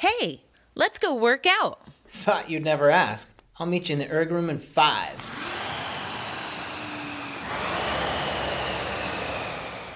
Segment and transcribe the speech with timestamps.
[0.00, 0.44] Hey,
[0.76, 1.80] let's go work out.
[2.06, 3.42] Thought you'd never ask.
[3.58, 5.18] I'll meet you in the erg room in five.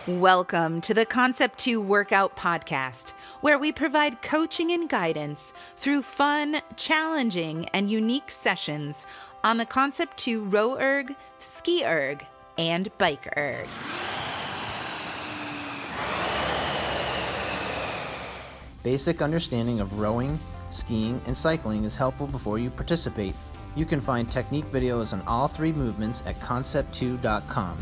[0.09, 3.11] Welcome to the Concept 2 Workout Podcast,
[3.43, 9.07] where we provide coaching and guidance through fun, challenging, and unique sessions
[9.45, 12.27] on the Concept 2 row erg, ski erg,
[12.59, 13.69] and bike erg.
[18.83, 20.39] Basic understanding of rowing,
[20.71, 23.35] skiing, and cycling is helpful before you participate.
[23.77, 27.79] You can find technique videos on all three movements at concept2.com.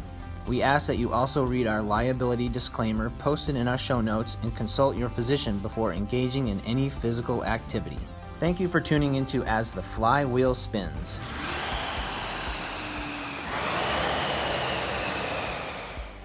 [0.47, 4.55] We ask that you also read our liability disclaimer posted in our show notes and
[4.55, 7.99] consult your physician before engaging in any physical activity.
[8.39, 11.21] Thank you for tuning into As the Flywheel Spins.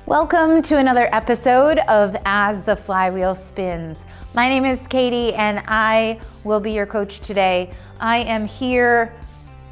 [0.07, 4.05] Welcome to another episode of As the Flywheel Spins.
[4.35, 7.73] My name is Katie and I will be your coach today.
[7.99, 9.15] I am here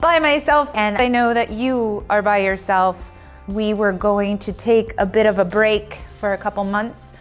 [0.02, 3.12] by myself and I know that you are by yourself.
[3.48, 7.14] We were going to take a bit of a break for a couple months,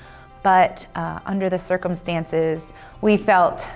[0.42, 2.64] but uh, under the circumstances,
[3.02, 3.68] we felt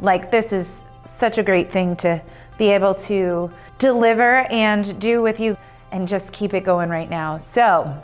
[0.00, 2.20] like this is such a great thing to
[2.58, 5.56] be able to deliver and do with you
[5.92, 7.38] and just keep it going right now.
[7.38, 8.02] So,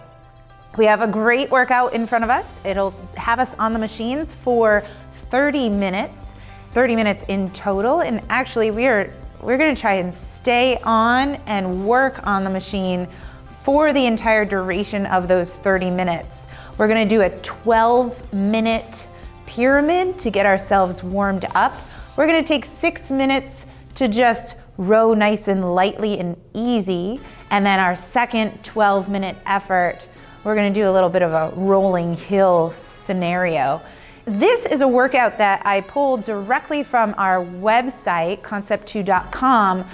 [0.77, 2.44] we have a great workout in front of us.
[2.64, 4.83] It'll have us on the machines for
[5.30, 6.34] 30 minutes,
[6.72, 8.00] 30 minutes in total.
[8.00, 12.50] And actually, we are we're going to try and stay on and work on the
[12.50, 13.06] machine
[13.62, 16.46] for the entire duration of those 30 minutes.
[16.78, 19.06] We're going to do a 12 minute
[19.46, 21.74] pyramid to get ourselves warmed up.
[22.16, 27.64] We're going to take 6 minutes to just row nice and lightly and easy, and
[27.64, 29.98] then our second 12 minute effort
[30.47, 33.83] we're gonna do a little bit of a rolling hill scenario.
[34.27, 39.84] This is a workout that I pulled directly from our website, concept2.com,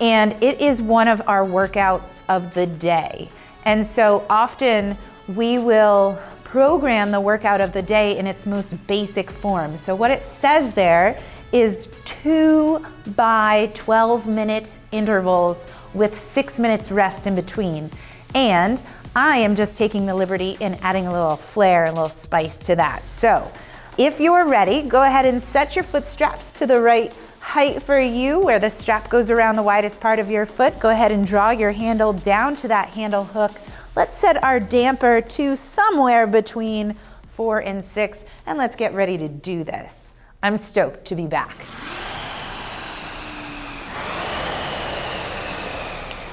[0.00, 3.28] and it is one of our workouts of the day.
[3.64, 4.96] And so often
[5.28, 9.76] we will program the workout of the day in its most basic form.
[9.76, 11.22] So what it says there
[11.52, 12.84] is two
[13.14, 15.56] by 12 minute intervals
[15.94, 17.90] with six minutes rest in between.
[18.34, 18.82] And
[19.16, 22.58] I am just taking the liberty and adding a little flair and a little spice
[22.60, 23.06] to that.
[23.06, 23.50] So
[23.98, 27.98] if you're ready, go ahead and set your foot straps to the right height for
[27.98, 30.78] you where the strap goes around the widest part of your foot.
[30.78, 33.52] Go ahead and draw your handle down to that handle hook.
[33.96, 36.94] Let's set our damper to somewhere between
[37.26, 39.94] four and six, and let's get ready to do this.
[40.42, 41.56] I'm stoked to be back.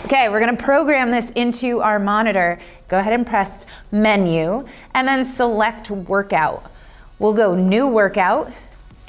[0.07, 2.59] Okay, we're gonna program this into our monitor.
[2.87, 6.71] Go ahead and press menu and then select workout.
[7.19, 8.49] We'll go new workout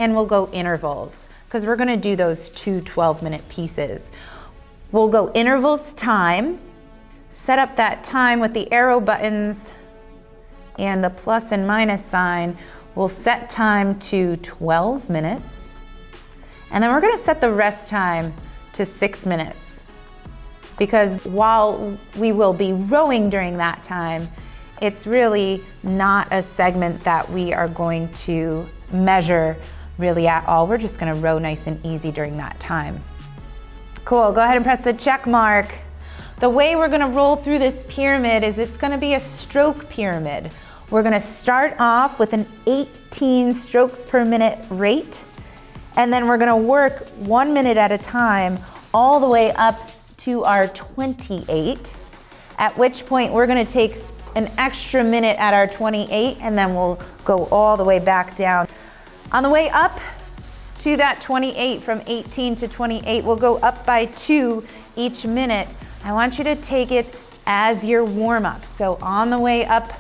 [0.01, 4.11] and we'll go intervals because we're gonna do those two 12 minute pieces.
[4.91, 6.59] We'll go intervals time,
[7.31, 9.71] set up that time with the arrow buttons
[10.81, 12.59] and the plus and minus sign.
[12.97, 15.75] We'll set time to 12 minutes
[16.73, 18.35] and then we're gonna set the rest time
[18.73, 19.68] to six minutes
[20.79, 24.29] because while we will be rowing during that time,
[24.81, 29.57] it's really not a segment that we are going to measure
[29.99, 30.67] really at all.
[30.67, 33.01] We're just gonna row nice and easy during that time.
[34.05, 35.75] Cool, go ahead and press the check mark.
[36.41, 40.53] The way we're gonna roll through this pyramid is it's gonna be a stroke pyramid.
[40.91, 45.25] We're gonna start off with an 18 strokes per minute rate,
[45.97, 48.59] and then we're gonna work one minute at a time
[48.95, 51.95] all the way up to our 28,
[52.59, 53.97] at which point we're gonna take
[54.35, 58.69] an extra minute at our 28 and then we'll go all the way back down.
[59.33, 60.01] On the way up
[60.81, 64.65] to that 28, from 18 to 28, we'll go up by two
[64.97, 65.69] each minute.
[66.05, 68.65] I want you to take it as your warm up.
[68.77, 69.93] So on the way up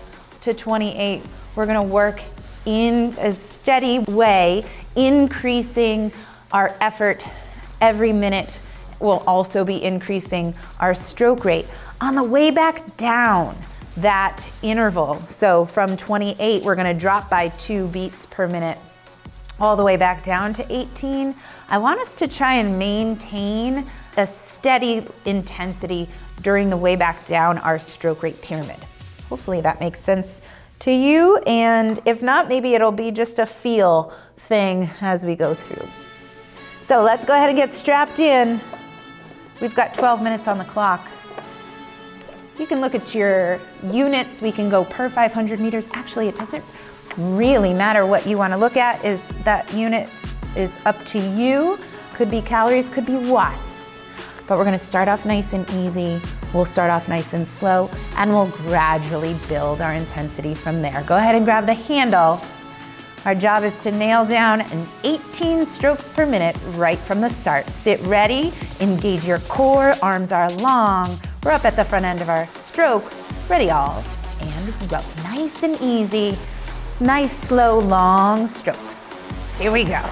[0.43, 1.23] to 28,
[1.57, 2.23] we're gonna work
[2.67, 4.65] in a steady way,
[4.95, 6.13] increasing
[6.53, 7.25] our effort
[7.81, 8.51] every minute
[9.01, 11.67] will also be increasing our stroke rate.
[12.01, 13.57] On the way back down,
[13.97, 18.79] that interval, so from 28, we're gonna drop by two beats per minute
[19.61, 21.35] all the way back down to 18.
[21.69, 23.85] I want us to try and maintain
[24.17, 26.09] a steady intensity
[26.43, 28.77] during the way back down our stroke rate pyramid.
[29.29, 30.43] Hopefully that makes sense
[30.81, 35.55] to you, and if not, maybe it'll be just a feel thing as we go
[35.55, 35.87] through.
[36.83, 38.61] So let's go ahead and get strapped in.
[39.61, 41.07] We've got 12 minutes on the clock.
[42.59, 44.43] You can look at your units.
[44.43, 45.87] We can go per 500 meters.
[45.93, 46.65] Actually, it doesn't
[47.17, 50.09] really matter what you want to look at is that unit
[50.57, 51.79] is up to you.
[52.15, 53.99] Could be calories, could be watts.
[54.47, 56.21] But we're gonna start off nice and easy.
[56.55, 61.05] We'll start off nice and slow, and we'll gradually build our intensity from there.
[61.07, 62.41] Go ahead and grab the handle.
[63.25, 67.67] Our job is to nail down an 18 strokes per minute right from the start.
[67.67, 71.21] Sit ready, engage your core, arms are long.
[71.43, 73.13] We're up at the front end of our stroke.
[73.49, 74.03] Ready all,
[74.41, 75.01] and go.
[75.25, 76.39] Nice and easy.
[77.01, 79.31] Nice, slow, long strokes.
[79.59, 80.03] Here we go.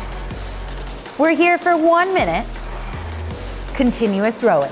[1.19, 2.47] We're here for one minute.
[3.75, 4.70] Continuous rowing.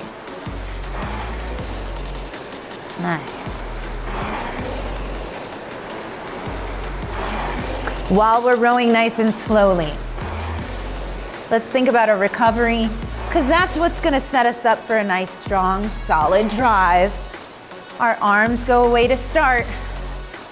[3.01, 3.34] Nice.
[8.11, 9.91] While we're rowing nice and slowly,
[11.51, 12.87] let's think about a recovery
[13.27, 17.11] because that's what's going to set us up for a nice, strong, solid drive.
[17.99, 19.65] Our arms go away to start.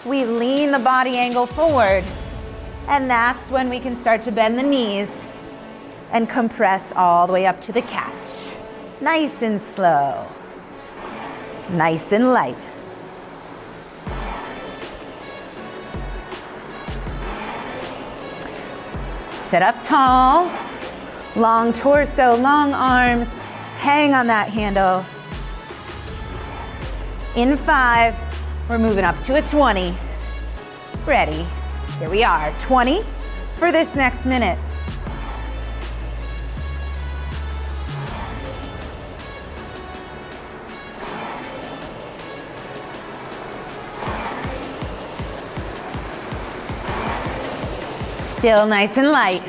[0.07, 2.05] We lean the body angle forward,
[2.89, 5.27] and that's when we can start to bend the knees
[6.11, 8.57] and compress all the way up to the catch.
[9.03, 10.27] Nice and slow,
[11.69, 12.57] nice and light.
[19.53, 20.51] Sit up tall,
[21.37, 23.29] long torso, long arms.
[23.81, 25.05] Hang on that handle.
[27.37, 28.17] In five,
[28.67, 29.95] we're moving up to a 20.
[31.05, 31.45] Ready.
[31.99, 33.03] Here we are, 20
[33.59, 34.59] for this next minute.
[48.43, 49.41] Still nice and light.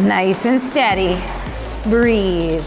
[0.00, 1.22] Nice and steady.
[1.88, 2.64] Breathe.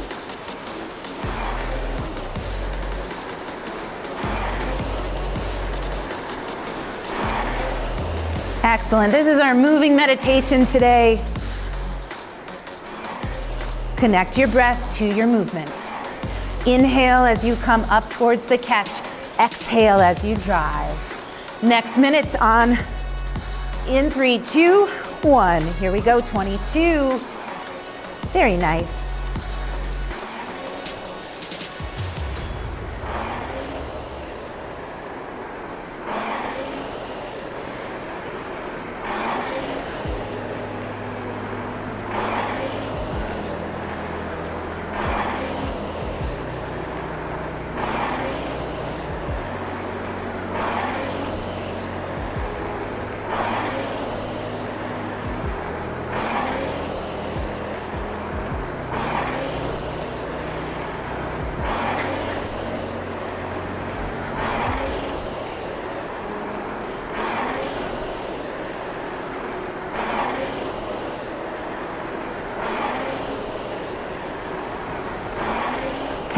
[8.63, 9.11] Excellent.
[9.11, 11.21] This is our moving meditation today.
[14.01, 15.69] Connect your breath to your movement.
[16.65, 18.89] Inhale as you come up towards the catch.
[19.39, 21.61] Exhale as you drive.
[21.61, 22.79] Next minute's on.
[23.87, 24.87] In three, two,
[25.21, 25.61] one.
[25.73, 27.19] Here we go, 22.
[28.33, 29.00] Very nice.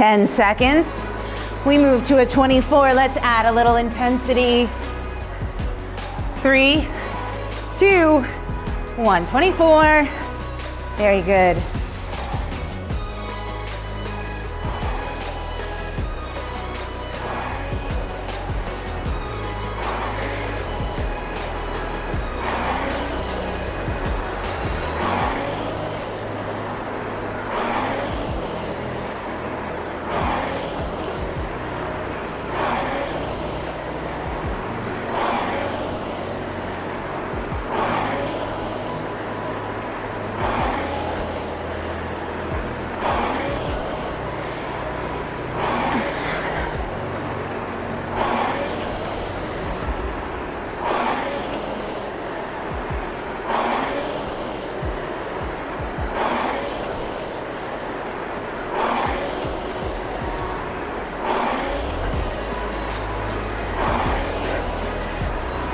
[0.04, 0.86] Ten seconds.
[1.66, 2.94] We move to a 24.
[2.94, 4.70] Let's add a little intensity.
[6.42, 6.86] Three,
[7.78, 8.20] two,
[9.02, 9.26] one.
[9.28, 10.04] 24.
[10.98, 11.56] Very good.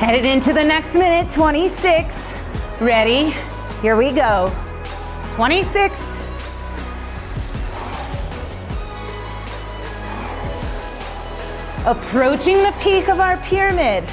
[0.10, 2.82] Headed into the next minute, 26.
[2.82, 3.32] Ready?
[3.84, 4.52] Here we go.
[5.36, 6.20] 26.
[11.86, 14.04] Approaching the peak of our pyramid.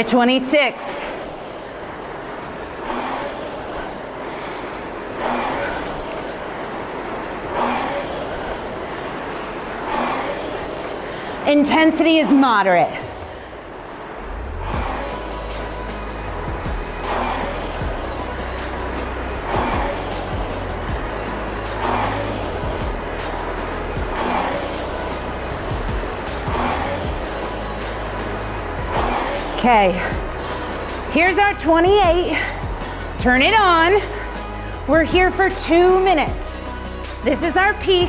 [0.00, 1.06] at 26.
[11.46, 12.99] Intensity is moderate.
[29.60, 29.92] Okay,
[31.12, 32.34] here's our 28.
[33.20, 33.92] Turn it on.
[34.88, 36.58] We're here for two minutes.
[37.24, 38.08] This is our peak.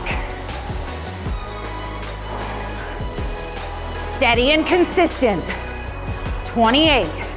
[4.15, 5.43] Steady and consistent.
[6.53, 7.30] 28.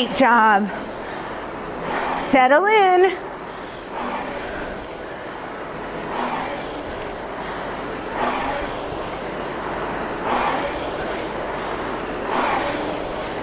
[0.00, 0.66] Great job.
[2.16, 3.10] Settle in.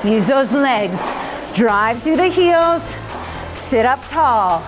[0.04, 1.00] Use those legs.
[1.54, 2.82] Drive through the heels.
[3.54, 4.64] Sit up tall.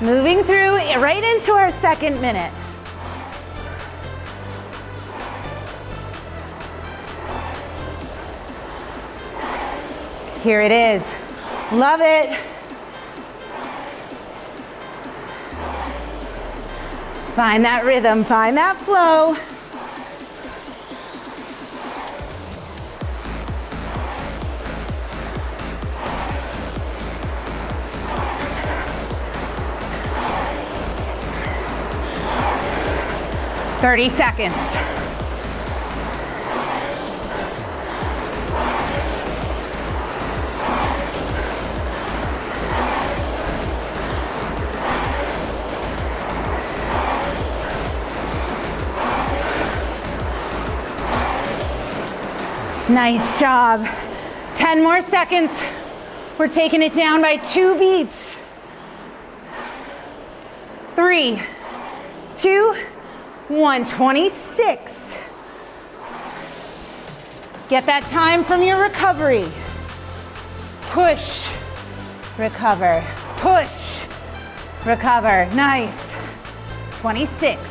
[0.00, 2.52] Moving through right into our second minute.
[10.42, 11.02] Here it is.
[11.70, 12.34] Love it.
[17.34, 19.34] Find that rhythm, find that flow.
[33.80, 34.99] Thirty seconds.
[52.90, 53.86] Nice job.
[54.56, 55.52] 10 more seconds.
[56.36, 58.36] We're taking it down by two beats.
[60.96, 61.40] Three,
[62.36, 62.74] two,
[63.46, 63.84] one.
[63.84, 65.16] 26.
[67.68, 69.46] Get that time from your recovery.
[70.90, 71.46] Push,
[72.36, 73.04] recover,
[73.36, 74.04] push,
[74.84, 75.46] recover.
[75.54, 76.16] Nice.
[77.02, 77.69] 26.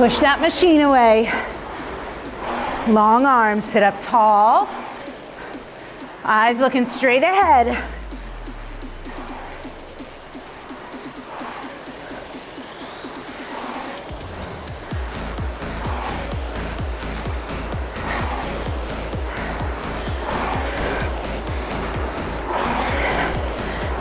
[0.00, 1.30] Push that machine away.
[2.90, 4.66] Long arms, sit up tall.
[6.24, 7.66] Eyes looking straight ahead.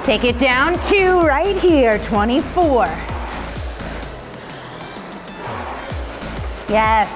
[0.06, 3.09] Take it down to right here, 24.
[6.70, 7.10] Yes.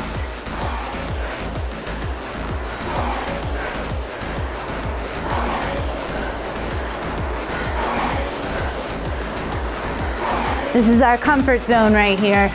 [10.74, 12.50] This is our comfort zone right here.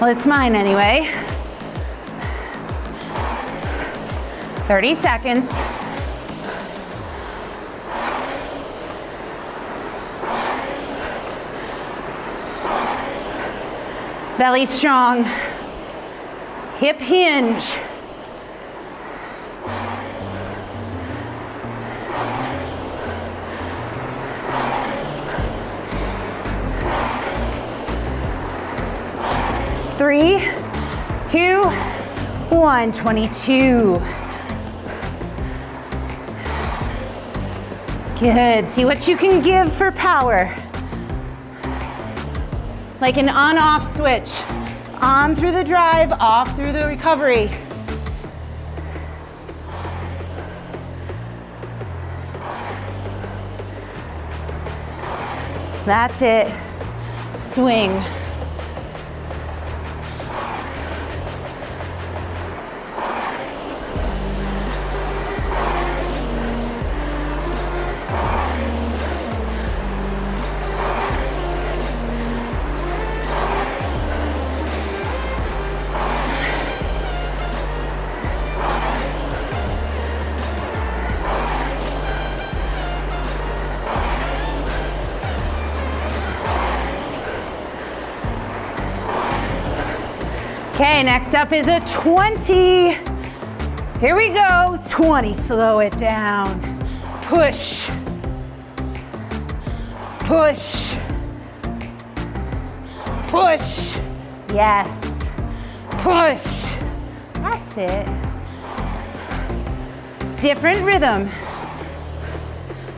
[0.00, 1.08] Well, it's mine anyway.
[4.66, 5.79] 30 seconds.
[14.40, 15.24] Belly strong.
[16.78, 17.76] Hip hinge.
[29.98, 30.38] Three,
[31.28, 31.60] two,
[32.48, 34.00] one, 22.
[38.18, 38.64] Good.
[38.64, 40.59] See what you can give for power.
[43.00, 44.30] Like an on off switch.
[45.00, 47.46] On through the drive, off through the recovery.
[55.86, 56.52] That's it.
[57.38, 58.19] Swing.
[90.80, 92.94] Okay, next up is a 20.
[94.00, 94.78] Here we go.
[94.88, 95.34] 20.
[95.34, 96.58] Slow it down.
[97.24, 97.86] Push.
[100.20, 100.94] Push.
[103.28, 103.98] Push.
[104.54, 104.88] Yes.
[106.00, 106.78] Push.
[107.34, 108.06] That's it.
[110.40, 111.28] Different rhythm.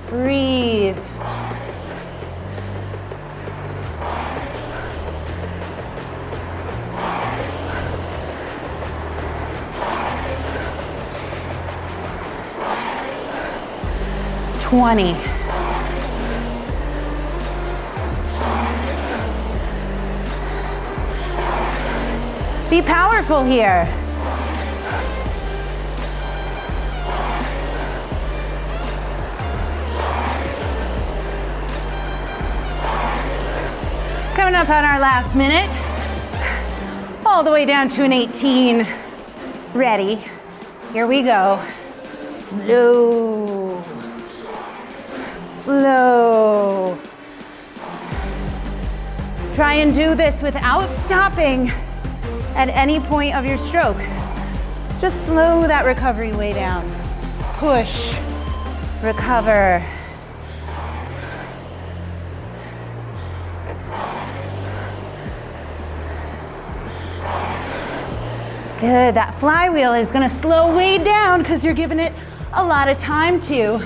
[0.08, 1.01] Breathe.
[14.82, 15.12] Twenty.
[22.68, 23.86] Be powerful here.
[34.34, 35.70] Coming up on our last minute.
[37.24, 38.84] All the way down to an 18.
[39.74, 40.24] Ready.
[40.92, 41.64] Here we go.
[42.48, 43.41] Slow.
[45.62, 46.98] Slow.
[49.54, 51.70] Try and do this without stopping
[52.56, 53.96] at any point of your stroke.
[55.00, 56.84] Just slow that recovery way down.
[57.58, 58.12] Push,
[59.04, 59.80] recover.
[68.80, 72.12] Good, that flywheel is gonna slow way down because you're giving it
[72.52, 73.80] a lot of time to.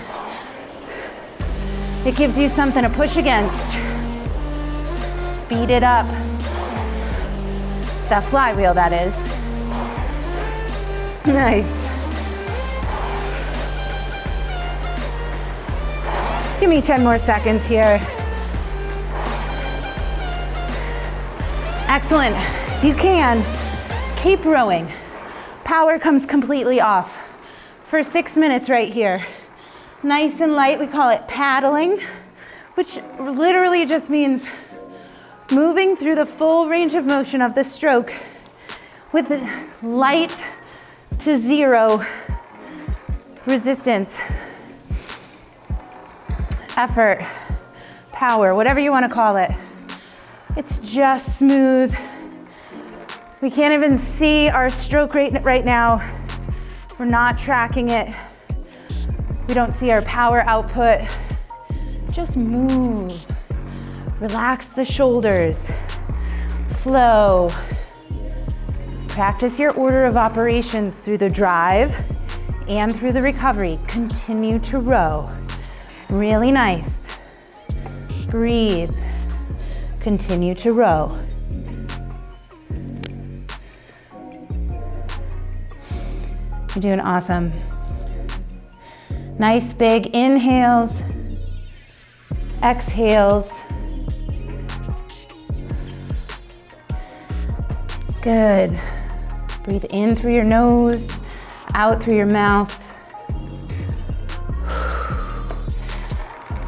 [2.07, 3.73] It gives you something to push against.
[5.43, 6.07] Speed it up.
[8.09, 9.13] That flywheel, that is.
[11.27, 11.87] Nice.
[16.61, 18.01] Give me 10 more seconds here.
[21.89, 22.37] Excellent.
[22.77, 23.45] If you can,
[24.23, 24.87] keep rowing.
[25.65, 27.13] Power comes completely off
[27.89, 29.27] for six minutes right here.
[30.03, 32.01] Nice and light, we call it paddling,
[32.75, 34.45] which literally just means
[35.51, 38.13] moving through the full range of motion of the stroke
[39.13, 39.31] with
[39.83, 40.45] light
[41.21, 42.05] to zero
[43.47, 44.19] resistance,
[46.77, 47.27] effort,
[48.13, 49.51] power, whatever you want to call it.
[50.57, 51.95] It's just smooth.
[53.41, 56.03] We can't even see our stroke rate right now.
[56.99, 58.15] We're not tracking it.
[59.49, 61.01] We don't see our power output.
[62.11, 63.13] Just move.
[64.21, 65.71] Relax the shoulders.
[66.79, 67.51] Flow.
[69.09, 71.95] Practice your order of operations through the drive
[72.69, 73.79] and through the recovery.
[73.87, 75.31] Continue to row.
[76.11, 77.07] Really nice.
[78.29, 78.95] Breathe.
[80.01, 81.19] Continue to row.
[86.75, 87.53] You're doing awesome.
[89.39, 91.03] Nice big inhales,
[92.63, 93.53] exhales.
[98.23, 98.79] Good.
[99.65, 101.11] Breathe in through your nose,
[101.75, 102.83] out through your mouth.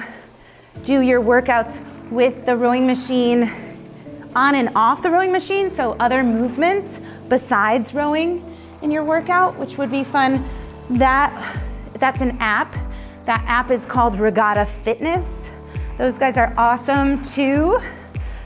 [0.84, 3.52] do your workouts with the rowing machine
[4.36, 8.46] on and off the rowing machine, so other movements besides rowing
[8.84, 10.48] in your workout, which would be fun.
[10.92, 11.60] That
[12.00, 12.72] that's an app.
[13.26, 15.50] That app is called Regatta Fitness.
[15.98, 17.82] Those guys are awesome too.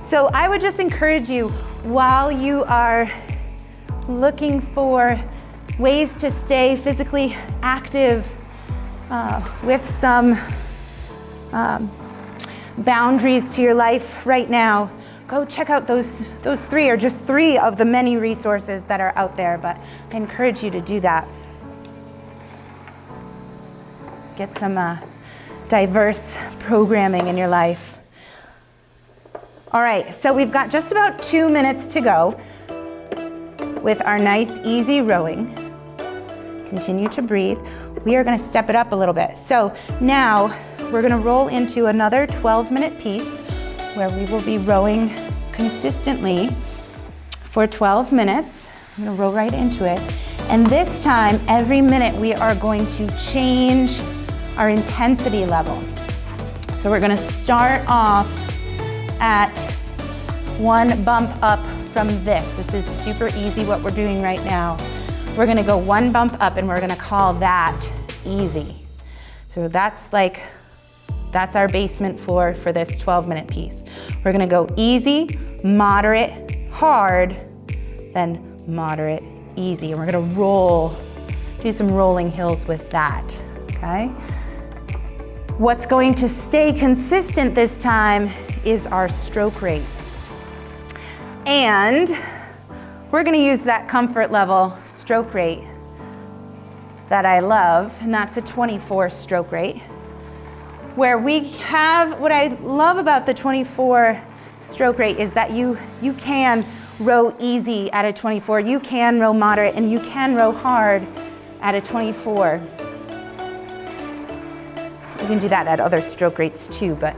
[0.03, 1.49] So I would just encourage you
[1.83, 3.11] while you are
[4.07, 5.19] looking for
[5.79, 8.25] ways to stay physically active
[9.09, 10.37] uh, with some
[11.53, 11.89] um,
[12.79, 14.91] boundaries to your life right now,
[15.27, 19.13] go check out those, those three, or just three of the many resources that are
[19.15, 19.57] out there.
[19.57, 19.77] But
[20.11, 21.27] I encourage you to do that.
[24.35, 24.97] Get some uh,
[25.69, 27.97] diverse programming in your life.
[29.71, 32.39] All right, so we've got just about two minutes to go
[33.81, 35.68] with our nice, easy rowing.
[36.69, 37.57] Continue to breathe.
[38.05, 39.35] We are gonna step it up a little bit.
[39.35, 40.55] So now
[40.91, 43.27] we're gonna roll into another 12 minute piece
[43.95, 45.11] where we will be rowing
[45.51, 46.55] consistently
[47.31, 48.67] for 12 minutes.
[48.97, 49.99] I'm gonna roll right into it.
[50.49, 53.99] And this time, every minute, we are going to change
[54.57, 55.79] our intensity level.
[56.75, 58.27] So we're gonna start off
[59.19, 59.53] at
[60.59, 61.59] one bump up
[61.93, 62.45] from this.
[62.55, 64.77] This is super easy what we're doing right now.
[65.37, 67.79] We're gonna go one bump up and we're gonna call that
[68.25, 68.75] easy.
[69.49, 70.41] So that's like,
[71.31, 73.85] that's our basement floor for this 12 minute piece.
[74.23, 77.41] We're gonna go easy, moderate, hard,
[78.13, 79.23] then moderate,
[79.55, 79.91] easy.
[79.91, 80.95] And we're gonna roll,
[81.59, 83.25] do some rolling hills with that,
[83.71, 84.07] okay?
[85.57, 88.29] What's going to stay consistent this time
[88.63, 89.83] is our stroke rate.
[91.45, 92.15] And
[93.11, 94.77] we're gonna use that comfort level
[95.09, 95.63] stroke rate
[97.09, 99.79] that I love, and that's a 24 stroke rate.
[100.93, 104.21] Where we have, what I love about the 24
[104.59, 106.63] stroke rate is that you, you can
[106.99, 111.01] row easy at a 24, you can row moderate, and you can row hard
[111.61, 112.61] at a 24.
[115.21, 117.15] You can do that at other stroke rates too, but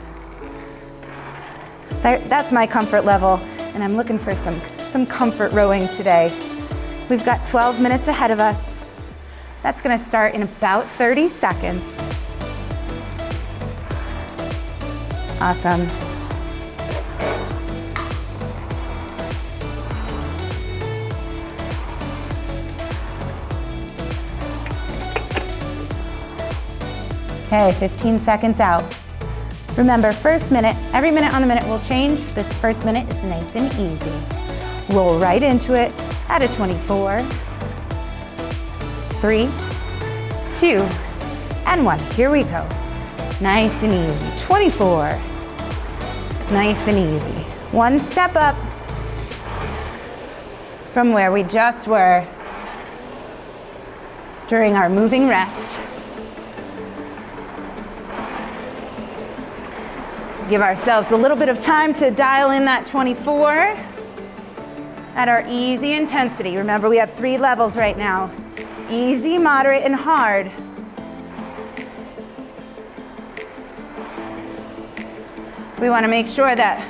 [2.02, 3.36] that's my comfort level,
[3.74, 4.62] and I'm looking for some,
[4.94, 6.51] some comfort rowing today.
[7.12, 8.82] We've got 12 minutes ahead of us.
[9.64, 11.84] That's gonna start in about 30 seconds.
[15.42, 15.90] Awesome.
[27.48, 28.86] Okay, 15 seconds out.
[29.76, 32.22] Remember, first minute, every minute on the minute will change.
[32.36, 34.96] This first minute is nice and easy.
[34.96, 35.92] Roll right into it
[36.32, 37.20] at a 24.
[39.20, 39.52] Three,
[40.60, 40.80] two,
[41.68, 42.00] and one.
[42.16, 42.66] Here we go.
[43.42, 44.46] Nice and easy.
[44.46, 45.10] 24.
[46.54, 47.44] Nice and easy.
[47.76, 48.56] One step up
[50.94, 52.26] from where we just were
[54.48, 55.82] during our moving rest.
[60.50, 63.91] Give ourselves a little bit of time to dial in that 24
[65.16, 66.58] at our easy intensity.
[66.58, 68.32] Remember, we have three levels right now
[68.90, 70.52] easy, moderate, and hard.
[75.80, 76.88] We want to make sure that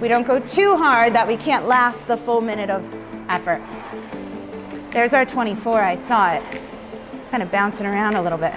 [0.00, 2.82] we don't go too hard that we can't last the full minute of
[3.28, 3.60] effort.
[4.92, 6.42] There's our 24, I saw it.
[7.30, 8.54] Kind of bouncing around a little bit.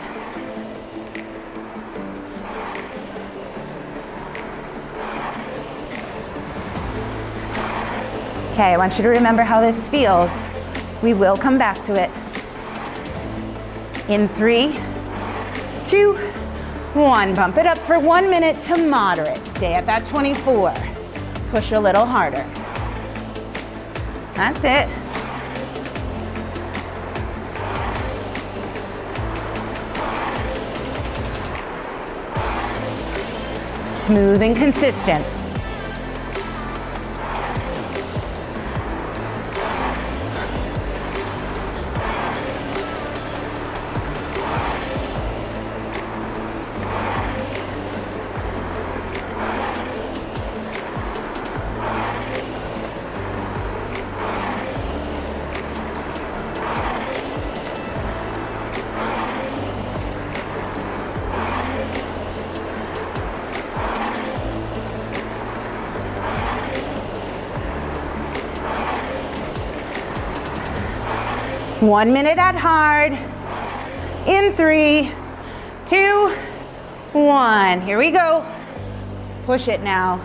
[8.60, 10.30] Okay, I want you to remember how this feels.
[11.02, 12.10] We will come back to it.
[14.10, 14.78] In three,
[15.88, 16.15] two,
[16.93, 17.34] one.
[17.36, 19.38] Bump it up for one minute to moderate.
[19.56, 20.74] Stay at that 24.
[21.52, 22.43] Push a little harder.
[24.36, 24.89] That's it.
[34.04, 35.38] Smooth and consistent.
[71.82, 73.13] One minute at hard.
[74.28, 75.10] In three,
[75.88, 76.36] two,
[77.13, 77.80] one.
[77.80, 78.46] Here we go.
[79.46, 80.20] Push it now.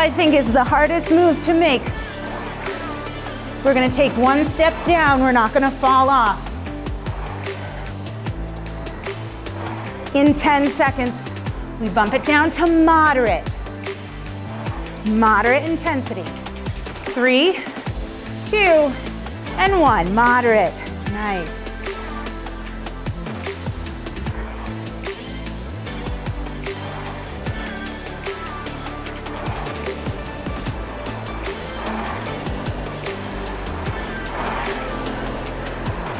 [0.00, 1.82] I think, is the hardest move to make.
[3.62, 5.20] We're gonna take one step down.
[5.20, 6.40] We're not gonna fall off.
[10.14, 11.12] In 10 seconds,
[11.82, 13.44] we bump it down to moderate.
[15.04, 16.24] Moderate intensity.
[17.12, 17.58] Three,
[18.46, 18.90] two,
[19.58, 20.14] and one.
[20.14, 20.72] Moderate.
[21.12, 21.69] Nice.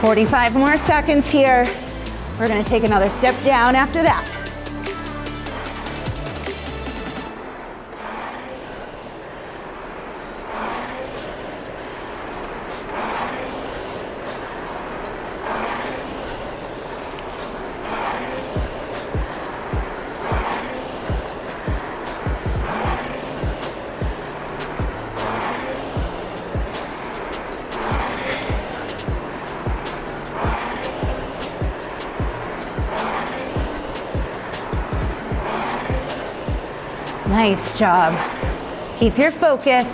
[0.00, 1.68] 45 more seconds here.
[2.38, 4.39] We're gonna take another step down after that.
[37.80, 38.14] Job.
[38.98, 39.88] Keep your focus.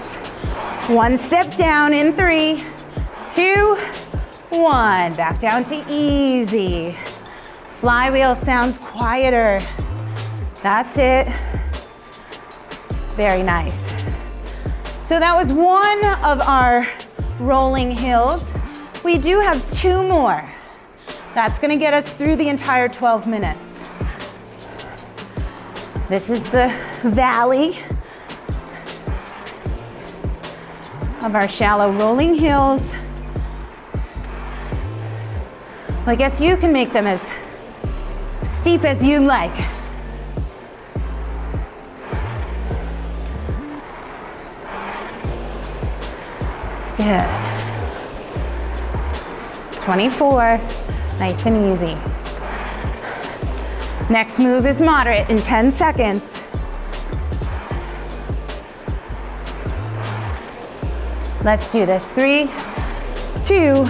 [0.88, 2.64] One step down in three,
[3.32, 3.76] two,
[4.50, 5.14] one.
[5.14, 6.96] Back down to easy.
[7.78, 9.60] Flywheel sounds quieter.
[10.64, 11.28] That's it.
[13.14, 13.78] Very nice.
[15.06, 16.88] So that was one of our
[17.38, 18.42] rolling hills.
[19.04, 20.44] We do have two more.
[21.34, 23.65] That's gonna get us through the entire 12 minutes.
[26.08, 26.68] This is the
[27.02, 27.80] valley
[31.24, 32.80] of our shallow rolling hills.
[35.88, 37.20] Well, I guess you can make them as
[38.44, 39.50] steep as you like.
[46.96, 47.26] Good.
[49.82, 50.60] 24,
[51.18, 52.15] nice and easy.
[54.08, 56.22] Next move is moderate in 10 seconds.
[61.42, 62.04] Let's do this.
[62.12, 62.46] Three,
[63.44, 63.84] two,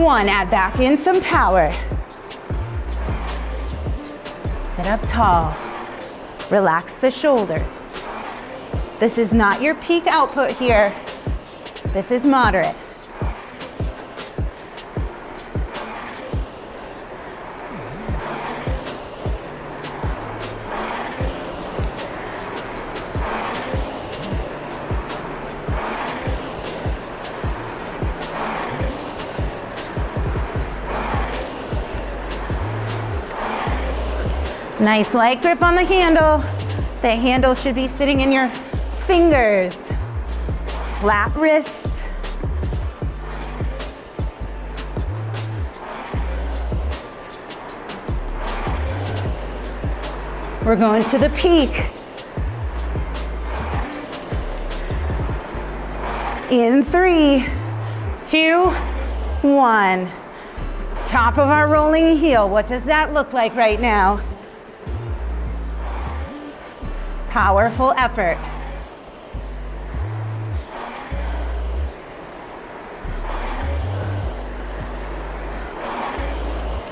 [0.00, 0.28] one.
[0.28, 1.72] Add back in some power.
[4.68, 5.56] Sit up tall.
[6.50, 8.04] Relax the shoulders.
[9.00, 10.94] This is not your peak output here.
[11.92, 12.76] This is moderate.
[34.80, 36.38] Nice light grip on the handle.
[37.02, 38.48] The handle should be sitting in your
[39.06, 39.74] fingers.
[41.00, 42.02] Flat wrists.
[50.64, 51.70] We're going to the peak.
[56.50, 57.44] In three,
[58.28, 58.70] two,
[59.46, 60.08] one.
[61.06, 62.48] Top of our rolling heel.
[62.48, 64.22] What does that look like right now?
[67.40, 68.36] Powerful effort.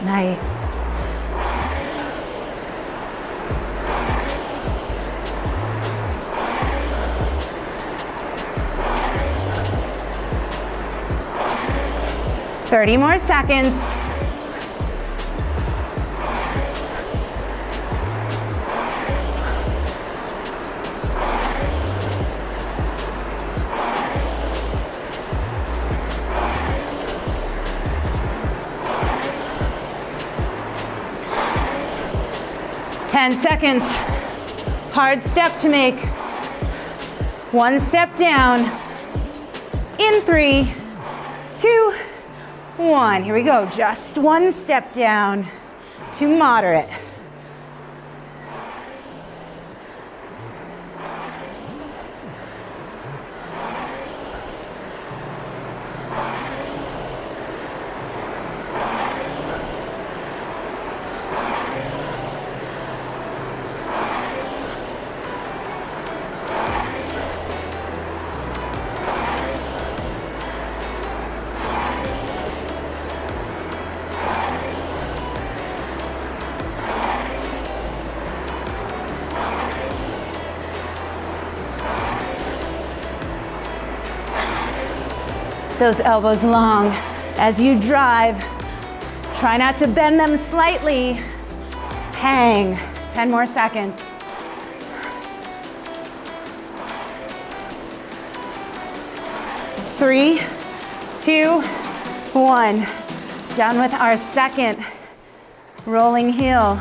[0.06, 0.38] Nice.
[12.70, 13.97] Thirty more seconds.
[33.28, 33.84] Ten seconds.
[34.94, 35.96] Hard step to make.
[37.52, 38.60] One step down.
[39.98, 40.72] In three,
[41.58, 41.94] two,
[42.78, 43.22] one.
[43.22, 43.66] Here we go.
[43.76, 45.46] Just one step down
[46.14, 46.88] to moderate.
[85.78, 86.88] Those elbows long.
[87.36, 88.36] As you drive,
[89.38, 91.12] try not to bend them slightly.
[92.14, 92.76] Hang.
[93.12, 93.94] 10 more seconds.
[99.98, 100.40] Three,
[101.22, 101.60] two,
[102.32, 102.84] one.
[103.56, 104.84] Down with our second
[105.86, 106.74] rolling hill.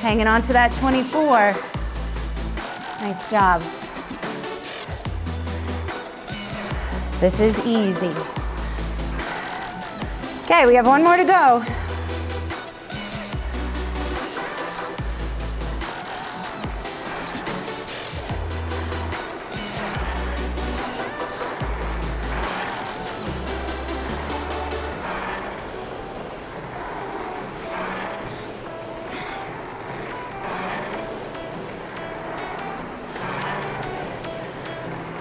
[0.00, 1.56] Hanging on to that 24.
[3.02, 3.60] Nice job.
[7.22, 8.12] This is easy.
[10.42, 11.62] Okay, we have one more to go.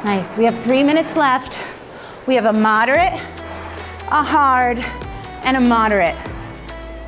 [0.03, 1.70] Nice, we have three minutes left.
[2.27, 3.13] We have a moderate,
[4.11, 4.77] a hard,
[5.43, 6.15] and a moderate.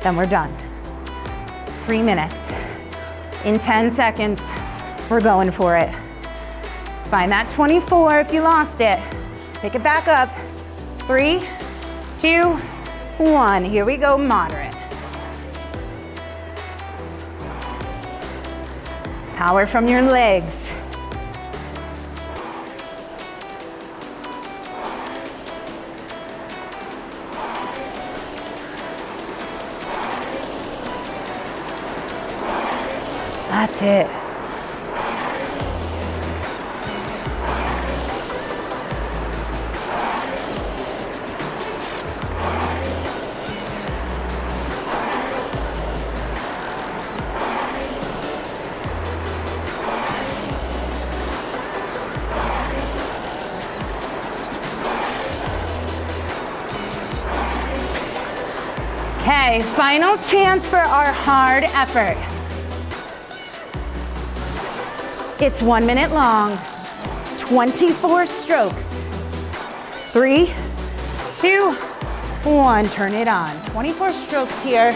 [0.00, 0.52] Then we're done.
[1.86, 2.52] Three minutes.
[3.44, 4.42] In 10 seconds,
[5.08, 5.88] we're going for it.
[7.10, 8.98] Find that 24 if you lost it.
[9.60, 10.30] Pick it back up.
[11.06, 11.46] Three,
[12.20, 12.56] two,
[13.18, 13.64] one.
[13.64, 14.74] Here we go, moderate.
[19.36, 20.74] Power from your legs.
[59.44, 62.33] Okay, final chance for our hard effort.
[65.44, 66.56] It's one minute long,
[67.38, 69.04] 24 strokes.
[70.10, 70.46] Three,
[71.38, 71.72] two,
[72.44, 73.54] one, turn it on.
[73.66, 74.94] 24 strokes here.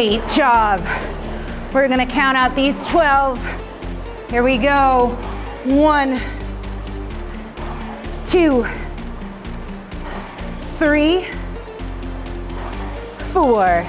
[0.00, 0.80] Great job.
[1.74, 3.38] We're gonna count out these 12.
[4.30, 5.08] Here we go.
[5.64, 6.18] One,
[8.26, 8.64] two,
[10.78, 11.26] three,
[13.34, 13.84] four,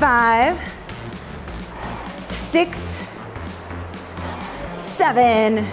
[0.00, 0.58] five,
[2.32, 2.76] six,
[4.96, 5.64] seven,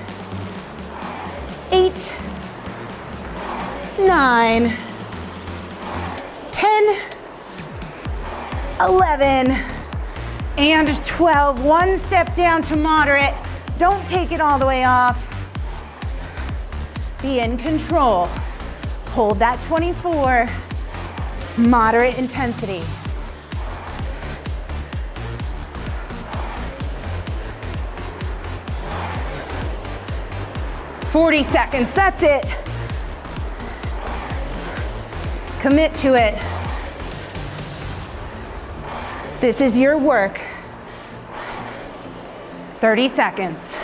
[1.72, 2.12] eight,
[3.98, 4.72] nine,
[8.88, 9.52] 11,
[10.58, 11.64] and 12.
[11.64, 13.34] One step down to moderate.
[13.80, 15.18] Don't take it all the way off.
[17.22, 18.28] Be in control.
[19.08, 20.48] Hold that 24.
[21.58, 22.82] Moderate intensity.
[31.12, 32.46] Forty seconds, that's it.
[35.62, 36.55] Commit to it.
[39.46, 40.42] This is your work.
[42.80, 43.78] 30 seconds.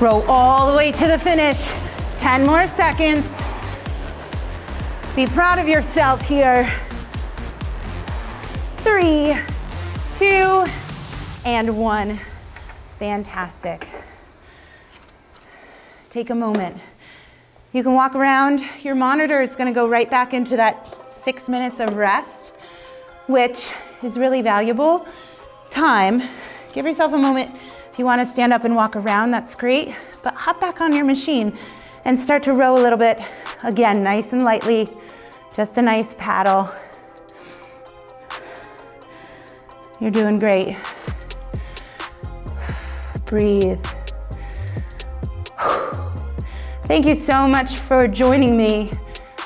[0.00, 1.72] Row all the way to the finish.
[2.14, 3.26] 10 more seconds.
[5.16, 6.72] Be proud of yourself here.
[8.84, 9.36] Three,
[10.34, 10.66] two,
[11.44, 12.18] and one.
[12.98, 13.86] Fantastic.
[16.10, 16.76] Take a moment.
[17.72, 18.60] You can walk around.
[18.82, 22.52] Your monitor is going to go right back into that six minutes of rest,
[23.28, 23.68] which
[24.02, 25.06] is really valuable
[25.70, 26.28] time.
[26.72, 27.52] Give yourself a moment.
[27.92, 29.96] If you want to stand up and walk around, that's great.
[30.24, 31.56] But hop back on your machine
[32.04, 33.28] and start to row a little bit.
[33.62, 34.88] Again, nice and lightly,
[35.52, 36.70] just a nice paddle.
[40.00, 40.76] You're doing great.
[43.26, 43.84] Breathe.
[46.86, 48.92] Thank you so much for joining me.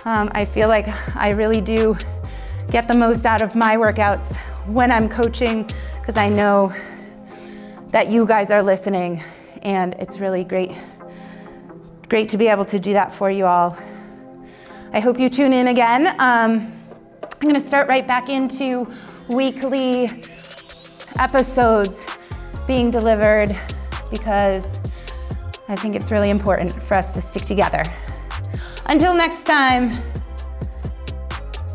[0.04, 1.96] Um, I feel like I really do
[2.70, 4.36] get the most out of my workouts
[4.66, 6.74] when I'm coaching because I know
[7.90, 9.22] that you guys are listening
[9.62, 10.72] and it's really great
[12.08, 13.76] great to be able to do that for you all.
[14.94, 16.06] I hope you tune in again.
[16.18, 16.72] Um,
[17.22, 18.90] I'm going to start right back into
[19.28, 20.08] weekly
[21.18, 22.04] episodes
[22.66, 23.56] being delivered
[24.10, 24.80] because
[25.68, 27.82] I think it's really important for us to stick together.
[28.86, 29.98] Until next time,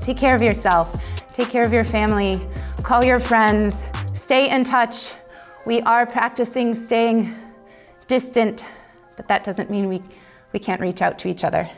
[0.02, 0.96] take care of yourself,
[1.34, 2.42] take care of your family,
[2.84, 3.78] call your friends,
[4.16, 5.10] stay in touch.
[5.66, 7.36] We are practicing staying
[8.08, 8.64] distant,
[9.16, 10.02] but that doesn't mean we,
[10.54, 11.70] we can't reach out to each other.